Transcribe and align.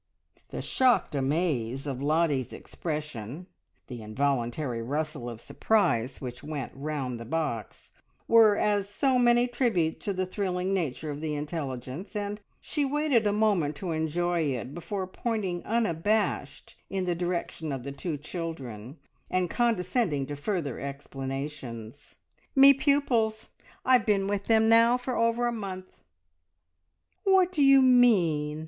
The 0.49 0.63
shocked 0.63 1.13
amaze 1.13 1.85
of 1.85 2.01
Lottie's 2.01 2.53
expression, 2.53 3.45
the 3.85 4.01
involuntary 4.01 4.81
rustle 4.81 5.29
of 5.29 5.39
surprise 5.39 6.19
which 6.19 6.41
went 6.43 6.71
round 6.73 7.19
the 7.19 7.23
box, 7.23 7.91
were 8.27 8.57
as 8.57 8.89
so 8.89 9.19
many 9.19 9.45
tributes 9.47 10.03
to 10.05 10.13
the 10.13 10.25
thrilling 10.25 10.73
nature 10.73 11.11
of 11.11 11.21
the 11.21 11.35
intelligence, 11.35 12.15
and 12.15 12.41
she 12.59 12.83
waited 12.83 13.27
a 13.27 13.31
moment 13.31 13.75
to 13.75 13.91
enjoy 13.91 14.41
it 14.41 14.73
before 14.73 15.05
pointing 15.05 15.63
unabashed 15.65 16.75
in 16.89 17.05
the 17.05 17.13
direction 17.13 17.71
of 17.71 17.83
the 17.83 17.91
two 17.91 18.17
children, 18.17 18.97
and 19.29 19.51
condescending 19.51 20.25
to 20.25 20.35
further 20.35 20.79
explanations. 20.79 22.15
"Me 22.55 22.73
pupils! 22.73 23.51
I've 23.85 24.07
been 24.07 24.25
with 24.25 24.45
them 24.45 24.67
now 24.67 24.97
for 24.97 25.15
over 25.15 25.45
a 25.45 25.51
month." 25.51 25.91
"What 27.23 27.51
do 27.51 27.63
you 27.63 27.83
mean? 27.83 28.59